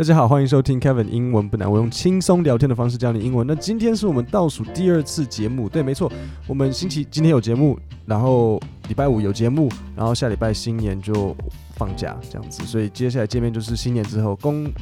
[0.00, 3.46] 大家好，欢迎收听 Kevin 英文不难，我用轻松聊天的方式教你英文。
[3.46, 6.10] 那今天是我们倒数第二次节目，对，没错，
[6.46, 8.58] 我们星期今天有节目，然后
[8.88, 11.36] 礼拜五有节目，然后下礼拜新年就
[11.74, 14.72] 放假这样子，所以接下来见面就是新年之后，恭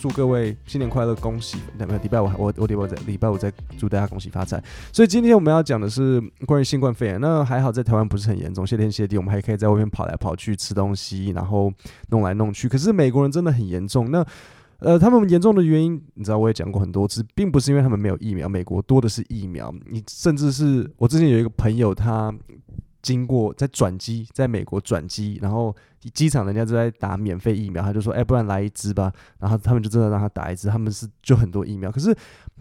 [0.00, 1.58] 祝各位新年快乐，恭喜！
[1.76, 4.58] 那没有礼拜五我我礼拜五在礼拜五再祝大家恭喜发财。
[4.94, 7.20] 所以今天我们要讲的是关于新冠肺炎。
[7.20, 11.70] 那还好在台湾不是很严重，谢天谢地，我们还可以在外面跑来跑去吃东西，然后
[12.08, 12.66] 弄来弄去。
[12.66, 14.10] 可是美国人真的很严重。
[14.10, 14.24] 那
[14.78, 19.70] 呃，他们严重的原因，你知道，我也讲过很多次，并不是因为他们没有疫苗，美国多的是疫苗。
[19.90, 22.34] 你甚至是我之前有一个朋友，他
[23.02, 25.74] 经过在转机，在美国转机，然后
[26.14, 29.12] 机场人家就在打免费疫苗，他就说，哎，不然来一支吧。
[29.38, 31.90] 然后他们就真的让他打一支，他们是就很多疫苗。
[31.90, 32.14] 可是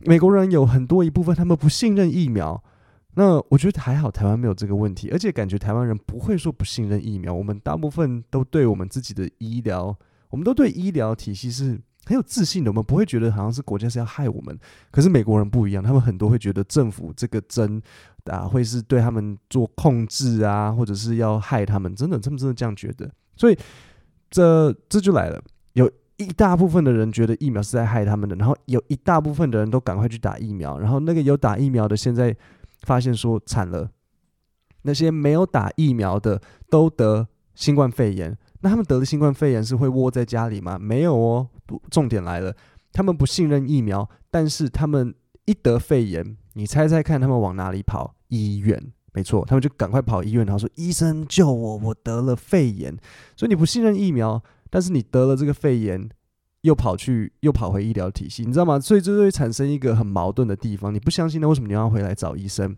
[0.05, 2.63] 美国人有很多一部分他们不信任疫苗。
[3.16, 7.33] 那我觉得还好，台湾没有这个问题，而且感觉台湾人不会说不信任疫苗。
[7.33, 9.95] 我们大部分都对我们自己的医疗，
[10.30, 11.80] 我们都对医疗体系是。
[12.09, 14.59] 很有自信的，我们不会觉得好像是国家是要害我们。
[14.89, 17.79] 可是美国人不一样，他们很多会觉得政府这个针
[18.25, 21.95] 啊，会是对他们做控制啊，或者是要害他们。
[21.95, 23.07] 真的，他们真的这样觉得。
[23.35, 23.55] 所以
[24.31, 25.39] 这这就来了，
[25.73, 32.35] 有一大部分的人觉得疫苗是在害他们的，然后有一大部分的人都赶快去打疫苗，然后那个有打疫苗的现在
[32.81, 33.88] 发现说惨了，
[34.81, 38.35] 那些没有打疫苗的都得新冠肺炎。
[38.61, 40.77] 那他们得了新冠肺炎是会窝在家里吗？
[40.77, 41.47] 没有哦。
[41.89, 42.53] 重点来了，
[42.91, 45.13] 他们不信任疫苗，但是他们
[45.45, 48.16] 一得肺炎，你猜猜看，他们往哪里跑？
[48.27, 52.97] 医院，没错，他们就赶快跑医院，然后说：“医生救我，我得了肺炎。”
[53.38, 56.09] 所以你不信任疫苗，但是你得了这个肺炎，
[56.61, 58.79] 又跑去又跑回医疗体系，你知道吗？
[58.79, 60.94] 所以这就会产生一个很矛盾的地方。
[60.94, 62.75] 你不相信，那为什么你要回来找医生？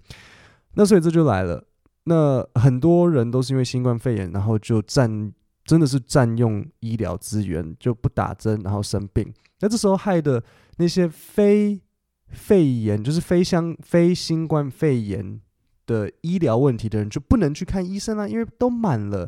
[0.75, 1.65] 那所以这就来了。
[2.03, 5.31] 那很多人都是因为新冠肺炎，然后就占。
[5.63, 9.33] 真的是占用医疗资源，就不打针，然后生病。
[9.59, 10.43] 那这时候害的
[10.77, 11.79] 那些非
[12.27, 15.39] 肺炎，就是非相非新冠肺炎
[15.85, 19.27] 的医疗问题的人，就不能去看医生啊，因为都满了。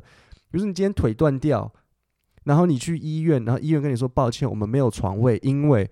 [0.49, 1.71] 比如说你今天腿断掉，
[2.45, 5.89] 然后你去医院，然后医院跟你说抱歉，我们没有床位，因为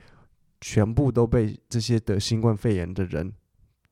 [0.60, 3.34] 全部都被这些得新冠肺炎的人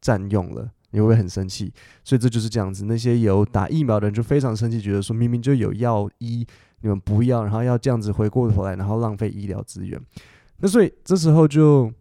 [0.01, 0.71] 占用了。
[0.91, 1.73] 你会不会很生气？
[2.03, 2.85] 所以这就是这样子。
[2.85, 6.45] 那些有打疫苗的人就非常生气，觉得说明明就有药医，
[6.81, 10.00] 你们不要，然后要这样子回过头来，然后浪费医疗资源。
[10.57, 11.91] 那所以这时候就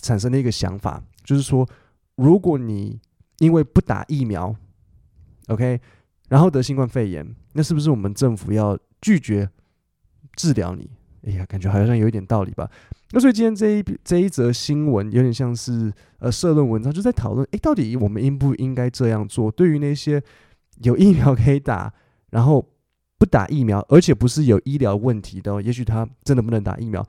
[0.00, 1.68] 产生了一个想法，就是说，
[2.16, 2.98] 如果你
[3.38, 4.54] 因为不打疫苗
[5.48, 5.80] ，OK，
[6.28, 9.48] 然后得新冠肺炎，那是不是我们政府要拒绝
[10.34, 10.90] 治疗你？
[11.24, 12.68] 哎呀，感觉好像有一点道理吧。
[13.12, 19.50] 那所以今天这一这一则新闻有点像是呃社论文章，就在讨论，哎，到底我们应不应该这样做？
[19.50, 20.22] 对于那些
[20.82, 21.92] 有疫苗可以打，
[22.30, 22.66] 然后
[23.18, 27.06] 不打疫苗，而且不是有医疗问题的，也许他真的不能打疫苗，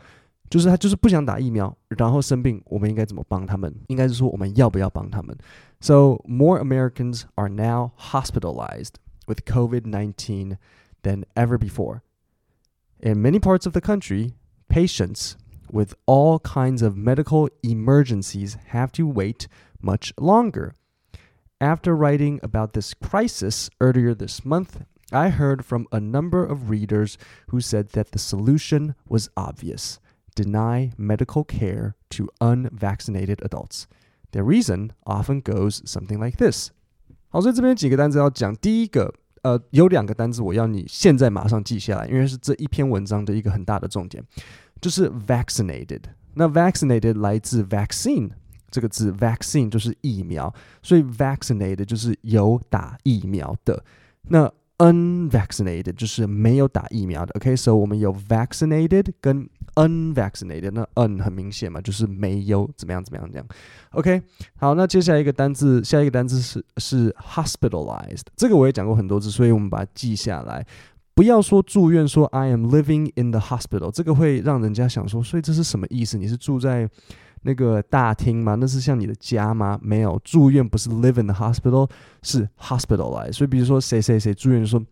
[0.50, 3.74] 就是他就是不想打疫苗，然后生病，我们应该怎么帮他们？
[3.88, 5.36] 应该是说我们要不要帮他们
[5.80, 10.58] ？So more Americans are now hospitalized with COVID-19
[11.02, 12.02] than ever before.
[13.03, 14.35] In many parts of the country,
[14.69, 15.37] patients
[15.71, 19.49] with all kinds of medical emergencies have to wait
[19.81, 20.75] much longer.
[21.61, 27.17] After writing about this crisis earlier this month, I heard from a number of readers
[27.49, 29.99] who said that the solution was obvious
[30.35, 33.89] deny medical care to unvaccinated adults.
[34.31, 36.71] Their reason often goes something like this.
[37.31, 38.55] 好，所以这边几个单词要讲。
[38.57, 39.13] 第一个
[39.44, 44.24] 呃，有两个单词我要你现在马上记下来，因为是这一篇文章的一个很大的重点，
[44.82, 46.02] 就是 vaccinated。
[46.34, 48.32] 那 vaccinated 来自 vaccine
[48.72, 53.84] 这个字，vaccine 就是疫苗，所以 vaccinated 就是有打疫苗的。
[54.30, 57.34] 那 unvaccinated 就是没有打疫苗的。
[57.36, 63.48] OK，所以我们有 vaccinated 跟 unvaccinated，那 un 很明显嘛，就是没有怎么样怎么样这样。
[63.92, 64.22] OK，
[64.56, 70.66] 好，那接下来一个单字，下一个单字是是 hospitalized，这个我也讲过很多次，所以我们把它记下来。
[71.16, 76.18] 不要说住院，说 I am living in the hospital，这个会让人家想说，所以这是什么意思？
[76.18, 76.90] 你是住在
[77.44, 78.56] 那个大厅吗？
[78.56, 79.78] 那是像你的家吗？
[79.80, 81.88] 没有，住院不是 live in the hospital，
[82.24, 83.34] 是 hospitalized。
[83.34, 84.84] 所以比如说谁谁谁住院，说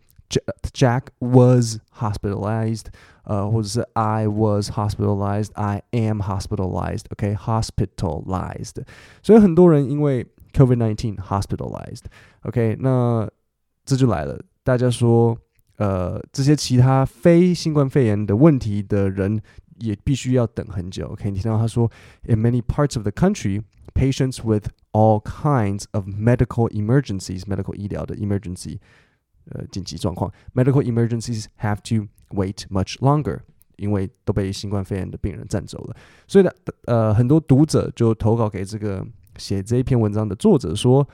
[0.72, 2.84] Jack was hospitalized。
[3.23, 8.83] 呃，或者是 I was hospitalized, I am hospitalized, OK, hospitalized。
[9.21, 12.03] 所以很多人因为 COVID-19 hospitalized,
[12.43, 13.29] OK，那
[13.85, 14.39] 这就来了。
[14.63, 15.37] 大家说，
[15.77, 19.41] 呃，这些其他非新冠肺炎的问题的人
[19.79, 21.07] 也必须要等很久。
[21.07, 21.89] OK，你听到他说，
[22.23, 23.61] In many parts of the country,
[23.93, 28.79] patients with all kinds of medical emergencies, medical 医疗的 emergency，
[29.51, 33.39] 呃，紧急状况，medical emergencies have to wait much longer.
[33.77, 35.95] 因为都被新冠肺炎的病人占走了。
[36.27, 36.51] 所以呢，
[36.85, 39.05] 呃，很多读者就投稿给这个
[39.37, 41.07] 写这一篇文章的作者说，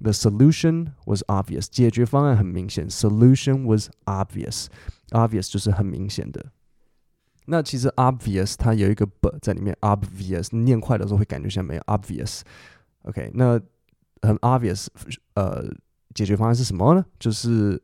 [0.00, 6.46] The solution was obvious，解决方案很明显，solution was obvious，obvious 就是很明显的。
[7.46, 13.60] 那其实 obvious 它有一个 b 在里面，obvious 念快的时候会感觉像没有 obvious。OK，那
[14.22, 14.86] 很 obvious，
[15.34, 15.64] 呃，
[16.14, 17.04] 解决方案是什么呢？
[17.18, 17.82] 就是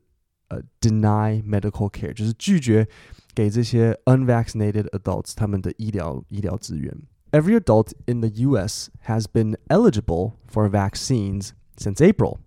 [0.49, 2.87] 呃 deny medical care，就是拒绝
[3.35, 6.97] 给这些 unvaccinated adults 他们的医疗医疗资源。
[7.33, 8.91] Every adult in the U.S.
[9.07, 12.39] has been eligible for vaccines since April.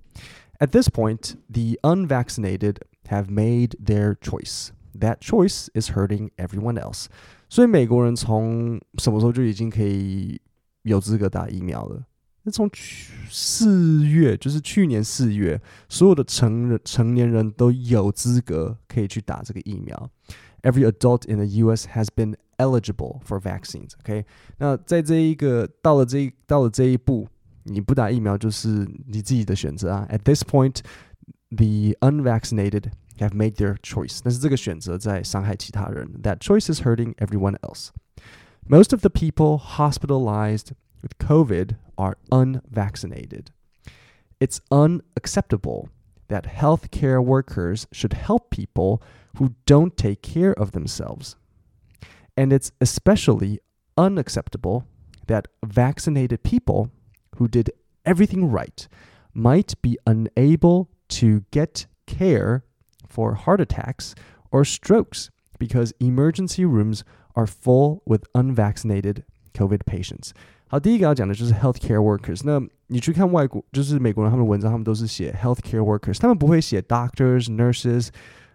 [0.59, 2.77] At this point, the unvaccinated
[3.07, 4.71] have made their choice.
[4.97, 7.07] That choice is hurting everyone else.
[7.49, 10.41] 所以美国人从什么时候就已经可以
[10.83, 12.05] 有资格打疫苗了？
[12.47, 20.09] 那从去四月，就是去年四月，所有的成人成年人都有资格可以去打这个疫苗。
[20.61, 21.87] Every adult in the U.S.
[21.93, 23.91] has been eligible for vaccines.
[24.01, 24.25] OK，
[24.57, 27.27] 那在这一个到了这到了这一步，
[27.63, 30.07] 你不打疫苗就是你自己的选择啊。
[30.09, 30.79] At this point,
[31.49, 34.19] the unvaccinated have made their choice.
[34.23, 36.21] 但是这个选择在伤害其他人。
[36.23, 37.89] That choice is hurting everyone else.
[38.67, 40.71] Most of the people hospitalized
[41.01, 43.50] with COVID are unvaccinated.
[44.40, 45.90] It's unacceptable
[46.28, 49.02] that healthcare workers should help people
[49.36, 51.36] who don't take care of themselves.
[52.36, 53.58] And it's especially
[53.96, 54.86] unacceptable
[55.26, 56.90] that vaccinated people
[57.36, 57.70] who did
[58.06, 58.86] everything right
[59.34, 62.64] might be unable to get care
[63.08, 64.14] for heart attacks
[64.50, 67.04] or strokes because emergency rooms
[67.34, 69.24] are full with unvaccinated
[69.54, 70.30] COVID patients.
[70.68, 72.42] 好，第一个要讲的就是 healthcare workers。
[72.44, 78.08] 那你去看外国，就是美国人他们文章，他们都是写 healthcare workers，他们不会写 doctors、nurses，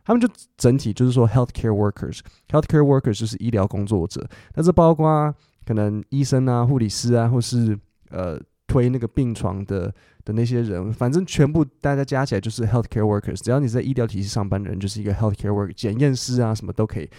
[0.06, 2.20] 他们就整体就是说 healthcare workers。
[2.50, 5.34] healthcare workers 就是医疗工作者，那这包括
[5.66, 7.78] 可能医生啊、护理师啊，或是
[8.10, 9.92] 呃推那个病床的
[10.24, 13.44] 的那些人，反正全部大家加起来就是 healthcare workers。
[13.44, 17.10] 只要你在医疗体系上班的人，就是一个 healthcare worker，检验师啊什么都可以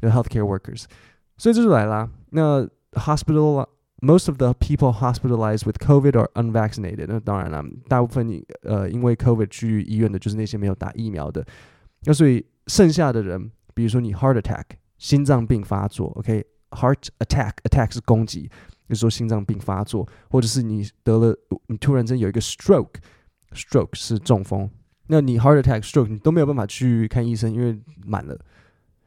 [0.00, 0.86] ，healthcare workers。
[1.36, 7.07] 所以这就来啦，那 hospital。most of the people hospitalized with COVID are unvaccinated。
[7.07, 11.45] 那当然了，大部分你呃因为 COVID 去医院的就是那些没有打疫苗的。
[12.03, 14.63] 那所以剩下的人，比如说你 heart attack
[14.97, 18.49] 心脏病发作，OK，heart attack attack 是攻击，
[18.87, 21.35] 就是说心脏病发作，或者是你得了
[21.67, 24.69] 你突然间有一个 stroke，stroke 是中风，
[25.07, 28.37] 那你 heart attack stroke 你都没有办法去看医生，因为满了。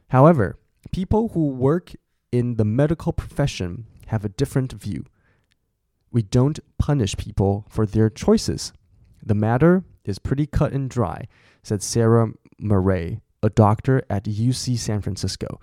[0.09, 0.55] However,
[0.91, 1.95] people who work
[2.33, 5.05] in the medical profession have a different view.
[6.11, 8.73] We don't punish people for their choices.
[9.25, 11.27] The matter is pretty cut and dry,
[11.63, 15.61] said Sarah Murray, a doctor at UC San Francisco.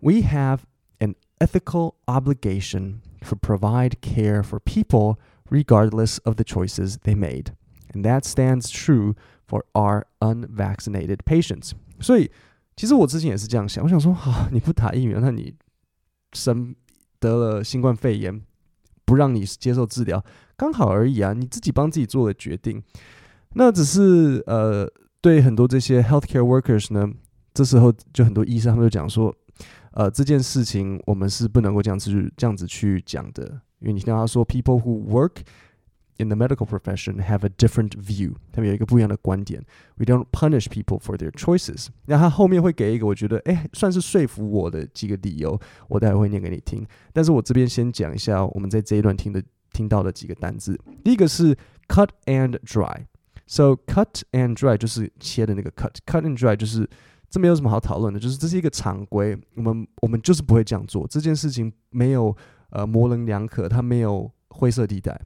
[0.00, 0.66] We have
[1.00, 5.18] an ethical obligation to provide care for people
[5.48, 7.52] regardless of the choices they made.
[7.94, 9.14] And that stands true
[9.46, 11.74] for our unvaccinated patients.
[12.00, 12.30] 所以，
[12.76, 15.54] 其实我之前也是这样想，我想说，啊，你不打疫苗，那你
[16.33, 16.75] 生
[17.19, 18.41] 得了新冠肺炎，
[19.05, 20.23] 不让你接受治疗，
[20.55, 21.33] 刚好而已啊！
[21.33, 22.81] 你自己帮自己做了决定。
[23.53, 24.87] 那只是呃，
[25.21, 27.09] 对很多这些 healthcare workers 呢，
[27.53, 29.33] 这时候就很多医生他们就讲说，
[29.91, 33.43] 呃，这件事情我们是不能够这样子这样子去讲的，
[33.79, 35.41] 因为你听到他说 people who work。
[36.17, 39.63] In the medical profession have a different view，他们有一个不一样的观点。
[39.95, 41.87] We don't punish people for their choices。
[42.05, 46.85] 那他后面会给一个我觉得哎算是说服我的几个理由，我待会会念给你听。
[47.13, 50.79] 但是我这边先讲一下我们在这一段听的听到的几个单字。
[51.03, 51.55] 第一个是
[51.87, 53.05] cut and dry。
[53.49, 56.85] So cut and dry 就是切的那个 cut，cut and dry 就是
[57.29, 61.07] 这没有什么好讨论的，就是这是一个常规，我们我们就是不会这样做。
[61.07, 62.35] 这件事情没有
[62.71, 65.17] 呃模棱两可，它没有灰色地带。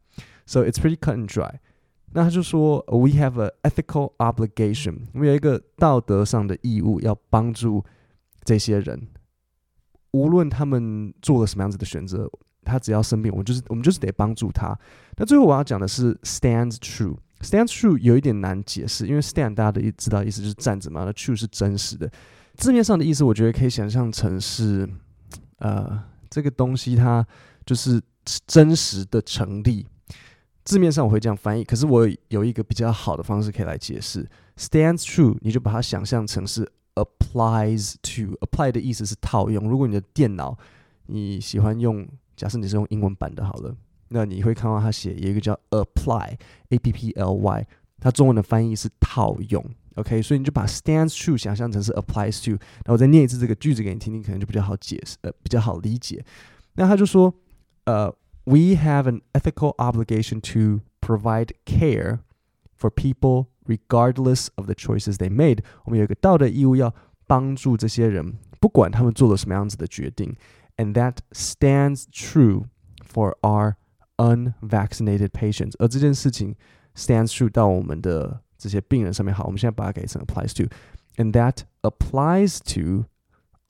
[0.51, 1.59] So it's pretty cut and dry。
[2.11, 7.85] 那他就说，We have a ethical obligation，我们有一个道德上的义务要帮助
[8.43, 9.07] 这些人，
[10.11, 12.29] 无论他们做了什么样子的选择，
[12.65, 14.77] 他只要生病，我们就是我们就是得帮助他。
[15.15, 17.15] 那最后我要讲的是 stands true。
[17.39, 22.11] stands true 有一点难解释，因为 stand 大家的知道意思就是站着嘛，那 true 是真实的。
[22.55, 24.85] 字面上的意思，我觉得可以想象成是，
[25.59, 27.25] 呃，这个东西它
[27.65, 28.01] 就是
[28.45, 29.87] 真实的成立。
[30.63, 34.27] 字面上我会这样翻译，可是我有一个比较好的方式可以来解释。
[34.57, 38.35] Stands true，你就把它想象成是 applies to。
[38.41, 39.67] apply 的意思是套用。
[39.67, 40.57] 如果你的电脑
[41.07, 43.75] 你喜欢用，假设你是用英文版的，好了，
[44.09, 47.67] 那你会看到它写有一个叫 apply，a p p l y，
[47.99, 49.63] 它中文的翻译是套用。
[49.95, 56.23] OK，所以你就把 stands true 想象成是 applies to，然后我再念一次这个句子给你听听，可能就比较好解释，呃，比较好理解。
[56.75, 57.33] 那他就说，
[57.85, 58.13] 呃
[58.50, 62.20] ，We have an ethical obligation to provide care
[62.78, 65.60] for people regardless of the choices they made。
[65.84, 66.94] 我们有一个道德义务要
[67.26, 70.36] 帮助这些人，不管他们做了什么样子的决定。
[70.76, 72.66] And that stands true
[73.02, 73.74] for our
[74.18, 75.72] unvaccinated patients。
[75.78, 76.54] 而这件事情
[76.94, 79.34] stands true 到我们的这些病人上面。
[79.34, 83.06] 好，我们现在把它改成 applies to，and that applies to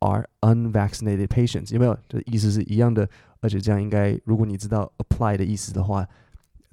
[0.00, 1.72] our unvaccinated patients。
[1.72, 1.96] 有没有？
[2.08, 3.08] 这意思是一样的，
[3.40, 6.06] 而且这样应该，如果你知道 apply 的意思的话，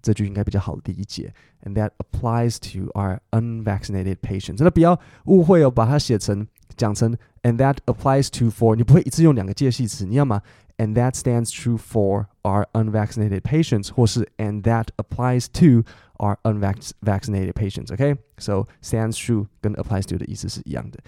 [0.01, 1.33] 这句应该比较好理解。
[1.63, 4.57] And that applies to our unvaccinated patients。
[4.57, 10.41] 真的不要误会哦，把它写成讲成 and that applies to for，你不会一次用两个介系词，你要么
[10.77, 15.87] and that stands true for our unvaccinated patients，或是 and that applies to
[16.17, 17.87] are unvaccinated patients.
[17.87, 20.99] Okay, so stands true 跟 applies to 的意思是一样的。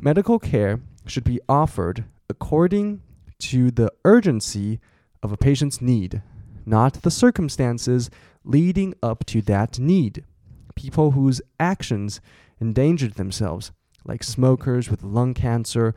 [0.00, 3.00] Medical care should be offered according
[3.38, 4.80] to the urgency
[5.22, 6.22] of a patient's need,
[6.64, 8.10] not the circumstances
[8.44, 10.24] leading up to that need.
[10.74, 12.20] People whose actions
[12.60, 13.72] endangered themselves,
[14.04, 15.94] like smokers with lung cancer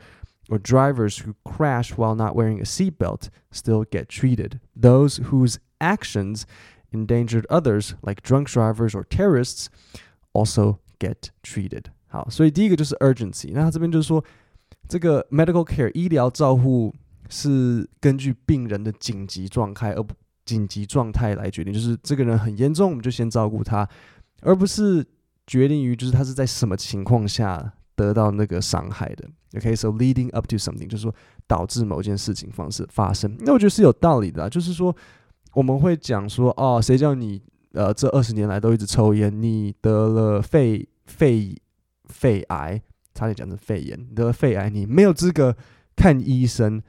[0.48, 4.60] or drivers who crash while not wearing a seatbelt, still get treated.
[4.74, 6.46] Those whose actions
[6.92, 9.68] endangered others like drunk drivers or terrorists
[10.32, 11.86] also get treated。
[12.08, 13.50] 好，所以第一个就是 urgency。
[13.52, 14.24] 那他这边就是说，
[14.88, 16.94] 这个 medical care 医疗照护
[17.31, 20.13] 是根据病人的紧急状态而不
[20.45, 23.89] 紧急状态来决定，就是这个人很严重，我们就先照顾他，
[24.41, 25.03] 而不是
[25.47, 29.27] 决定于就是他是在什么情况下得到那个伤害的。
[29.57, 31.15] OK，so、leading up to something 就是说
[31.47, 33.35] 导致某件事情方式发生。
[33.39, 34.95] 那我觉得是有道理的、啊，就是说。
[35.53, 37.41] 我们会讲说，哦，谁叫你
[37.73, 41.53] 呃这二十年来都一直抽烟，你得了肺肺
[42.05, 42.81] 肺癌，
[43.13, 45.53] 差点讲成肺炎，得了肺癌，你没有资格
[45.93, 46.81] 看医生，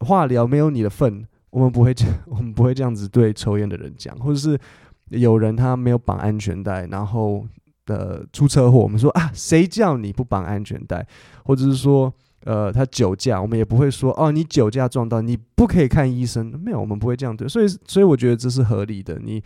[0.00, 1.26] 化疗没有你的份。
[1.50, 4.58] 我们不会这， 我们不会这样子对抽烟的人讲，或者是
[5.08, 7.46] 有人他没有绑安全带，然后
[7.86, 11.06] 的出车祸，我们说啊，谁叫你不绑安全带，
[11.44, 12.12] 或者是说。
[12.44, 16.46] 呃，他酒驾，我们也不会说哦，你酒驾撞到，你不可以看医生。
[16.64, 17.48] 没有，我们不会这样对。
[17.48, 19.18] 所以，所以我觉得这是合理的。
[19.22, 19.42] 你，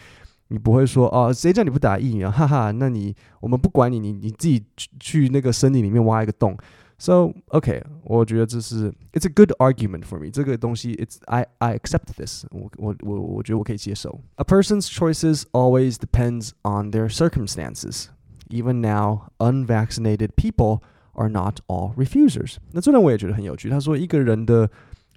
[0.48, 2.30] 你不会说哦，谁叫你不打疫苗？
[2.30, 6.56] 哈哈，那你，我们不管你，你你自己去去那个森林里面挖一个洞。
[7.01, 10.31] So OK，我觉得这是 It's a good argument for me。
[10.31, 12.45] 这个东西，It's I I accept this。
[12.49, 14.19] 我我我我觉得我可以接受。
[14.37, 18.07] A person's choices always depends on their circumstances.
[18.49, 20.81] Even now, unvaccinated people
[21.13, 22.55] are not all refusers。
[22.71, 23.69] 那这段我也觉得很有趣。
[23.69, 24.67] 他说，一个人的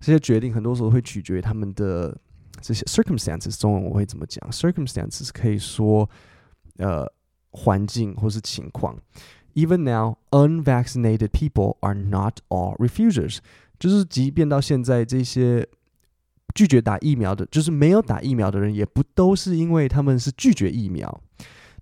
[0.01, 2.15] 这些决定，很多时候会取决于他们的
[2.61, 3.59] 这些 circumstances。
[3.59, 4.47] 中文我会怎么讲？
[4.51, 6.11] circumstances 可以说
[6.77, 7.07] 呃
[7.53, 8.99] 环境或是情况。
[9.55, 13.39] Even now, unvaccinated people are not all refusers。
[13.79, 15.67] 就是即便到现在，这些
[16.55, 21.21] 拒绝打疫苗的，就是没有打疫苗的人，也不都是因为他们是拒绝疫苗。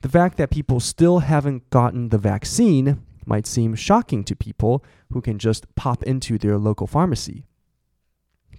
[0.00, 5.20] The fact that people still haven't gotten the vaccine might seem shocking to people who
[5.20, 7.42] can just pop into their local pharmacy.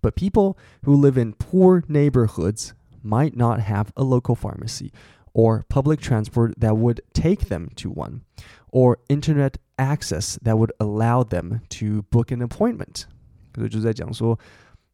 [0.01, 4.91] But people who live in poor neighborhoods might not have a local pharmacy
[5.33, 8.21] or public transport that would take them to one
[8.73, 13.03] or internet access that would allow them to book an appointment.
[13.51, 14.37] 可就在讲说，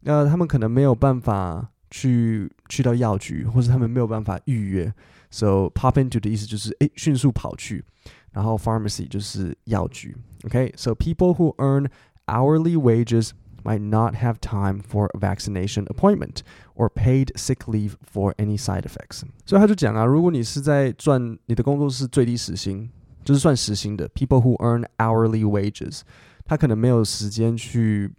[0.04, 4.94] 呃，他们可能没有办法去去到药局，或是他们没有办法预约。
[5.30, 7.84] So pop into 的意思就是诶，迅速跑去。
[8.32, 10.16] 然后 pharmacy 就是药局。
[10.44, 11.88] Okay, so people who earn
[12.28, 13.30] hourly wages
[13.64, 16.40] might not have time for a vaccination appointment
[16.76, 19.24] or paid sick leave for any side effects.
[19.46, 22.90] 所以他就讲啊，如果你是在赚你的工作是最低时薪，
[23.30, 26.02] 就是算时薪的，people who earn hourly wages，
[26.46, 28.12] 他可能没有时间去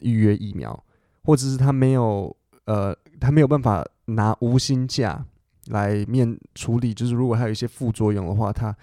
[0.00, 0.82] 预约疫苗，
[1.24, 2.34] 或者是他没有
[2.64, 5.24] 呃，他没有办法拿无薪假
[5.66, 8.74] 来面处理，就是如果还有一些副作用的话，他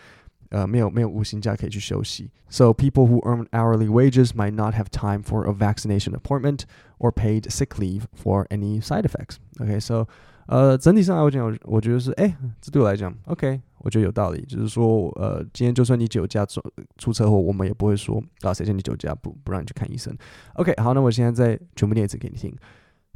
[0.49, 2.29] 呃，没有没有无薪假可以去休息。
[2.49, 6.65] So people who earn hourly wages might not have time for a vaccination appointment
[6.99, 9.37] or paid sick leave for any side effects.
[9.57, 10.07] Okay, so
[10.45, 14.41] 呃，整体上来讲，我我觉得是，哎，这对我来讲，OK， 我觉得有道理。
[14.45, 16.61] 就是说，呃，今天就算你酒驾出
[16.97, 20.15] 出车祸，我们也不会说啊，谁叫你酒驾不不让你去看医生。
[20.55, 22.55] OK，好，那我现在再全部念一次给你听。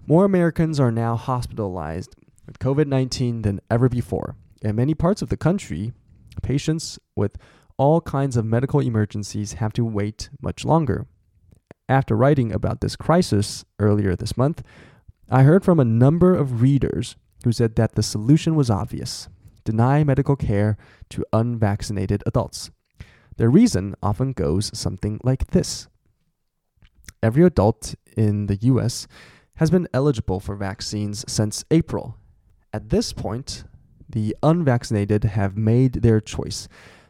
[0.05, 2.11] More Americans are now hospitalized
[2.45, 4.35] with COVID-19 than ever before.
[4.61, 5.91] In many parts of the country,
[6.41, 7.37] Patients with
[7.77, 11.05] all kinds of medical emergencies have to wait much longer.
[11.89, 14.61] After writing about this crisis earlier this month,
[15.29, 19.29] I heard from a number of readers who said that the solution was obvious
[19.64, 20.76] deny medical care
[21.10, 22.70] to unvaccinated adults.
[23.36, 25.88] The reason often goes something like this
[27.22, 29.06] Every adult in the US
[29.56, 32.16] has been eligible for vaccines since April.
[32.72, 33.64] At this point,
[34.08, 36.68] the unvaccinated have made their choice.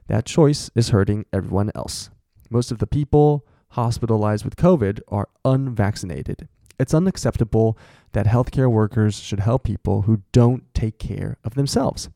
[0.09, 2.11] That choice is hurting everyone else.
[2.51, 6.49] Most of the people hospitalized with COVID are unvaccinated.
[6.79, 7.77] It's unacceptable
[8.13, 12.09] that healthcare workers should help people who don't take care of themselves.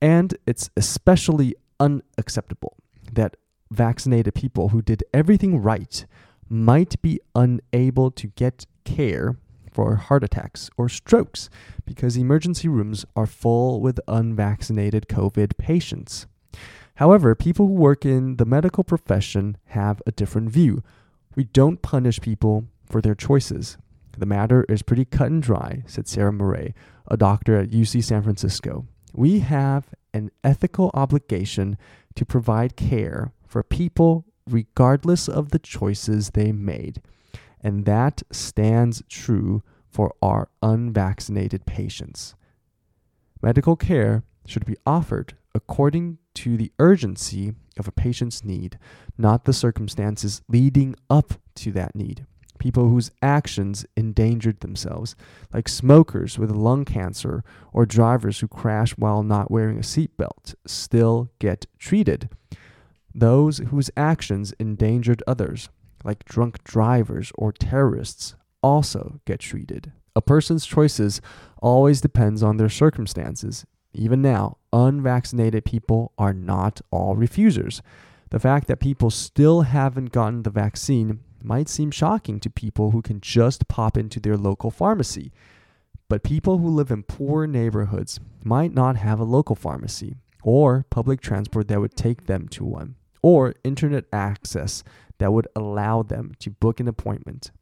[0.00, 2.76] And it's especially unacceptable
[3.12, 3.36] that
[3.70, 6.04] vaccinated people who did everything right
[6.48, 9.36] might be unable to get care
[9.72, 11.48] for heart attacks or strokes
[11.86, 16.26] because emergency rooms are full with unvaccinated COVID patients.
[16.96, 20.82] However, people who work in the medical profession have a different view.
[21.34, 23.78] We don't punish people for their choices.
[24.18, 26.74] The matter is pretty cut and dry, said Sarah Murray,
[27.08, 28.86] a doctor at UC San Francisco.
[29.12, 31.76] We have an ethical obligation
[32.14, 37.00] to provide care for people regardless of the choices they made.
[37.60, 42.34] And that stands true for our unvaccinated patients.
[43.40, 48.78] Medical care should be offered according to the urgency of a patient's need,
[49.18, 52.26] not the circumstances leading up to that need.
[52.62, 55.16] People whose actions endangered themselves,
[55.52, 57.42] like smokers with lung cancer
[57.72, 62.28] or drivers who crash while not wearing a seatbelt, still get treated.
[63.12, 65.70] Those whose actions endangered others,
[66.04, 69.90] like drunk drivers or terrorists, also get treated.
[70.14, 71.20] A person's choices
[71.60, 73.66] always depends on their circumstances.
[73.92, 77.82] Even now, unvaccinated people are not all refusers.
[78.30, 83.02] The fact that people still haven't gotten the vaccine might seem shocking to people who
[83.02, 85.32] can just pop into their local pharmacy.
[86.08, 91.20] But people who live in poor neighborhoods might not have a local pharmacy or public
[91.20, 94.82] transport that would take them to one or internet access
[95.18, 97.52] that would allow them to book an appointment.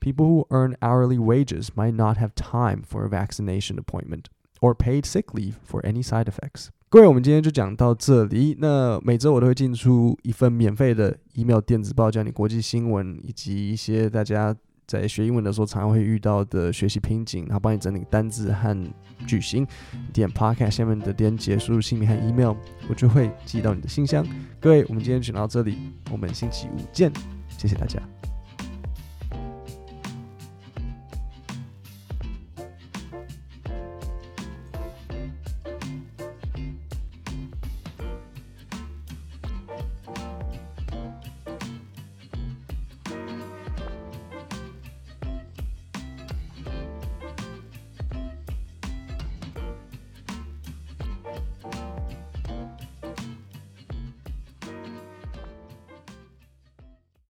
[0.00, 4.28] People who earn hourly wages might not have time for a vaccination appointment
[4.60, 6.70] or paid sick leave for any side effects.
[6.92, 8.54] 各位，我们今天就讲到这里。
[8.60, 14.54] 那每周我都会进出一份免费的 email 电子报，教你国际新闻以及一些大家
[14.86, 18.92] 在学英文的时候常常会遇到的学习瓶颈，然后帮你整理单字和
[19.26, 19.66] 句型。
[20.12, 22.54] 点 podcast 下面的链接，输入姓名和 email，
[22.90, 24.22] 我就会寄到你的信箱。
[24.60, 25.78] 各位，我们今天就到这里，
[26.10, 27.10] 我们星期五见，
[27.56, 27.98] 谢谢大家。